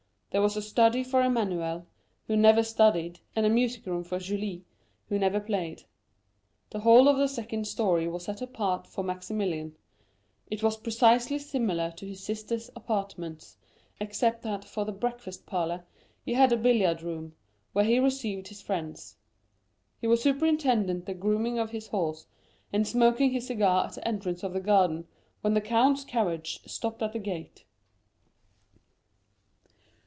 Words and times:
There 0.33 0.41
was 0.41 0.55
a 0.55 0.61
study 0.61 1.03
for 1.03 1.21
Emmanuel, 1.21 1.87
who 2.27 2.37
never 2.37 2.63
studied, 2.63 3.19
and 3.35 3.45
a 3.45 3.49
music 3.49 3.85
room 3.85 4.01
for 4.05 4.17
Julie, 4.17 4.63
who 5.09 5.19
never 5.19 5.41
played. 5.41 5.83
The 6.69 6.79
whole 6.79 7.09
of 7.09 7.17
the 7.17 7.27
second 7.27 7.67
story 7.67 8.07
was 8.07 8.23
set 8.23 8.41
apart 8.41 8.87
for 8.87 9.03
Maximilian; 9.03 9.75
it 10.49 10.63
was 10.63 10.77
precisely 10.77 11.37
similar 11.37 11.91
to 11.97 12.07
his 12.07 12.23
sister's 12.23 12.69
apartments, 12.77 13.57
except 13.99 14.41
that 14.43 14.63
for 14.63 14.85
the 14.85 14.93
breakfast 14.93 15.45
parlor 15.45 15.83
he 16.23 16.33
had 16.35 16.53
a 16.53 16.57
billiard 16.57 17.01
room, 17.01 17.35
where 17.73 17.83
he 17.83 17.99
received 17.99 18.47
his 18.47 18.61
friends. 18.61 19.17
He 19.99 20.07
was 20.07 20.23
superintending 20.23 21.01
the 21.01 21.13
grooming 21.13 21.59
of 21.59 21.71
his 21.71 21.87
horse, 21.89 22.25
and 22.71 22.87
smoking 22.87 23.31
his 23.31 23.47
cigar 23.47 23.85
at 23.87 23.95
the 23.95 24.07
entrance 24.07 24.43
of 24.43 24.53
the 24.53 24.61
garden, 24.61 25.09
when 25.41 25.55
the 25.55 25.59
count's 25.59 26.05
carriage 26.05 26.61
stopped 26.65 27.03
at 27.03 27.11
the 27.11 27.19
gate. 27.19 27.65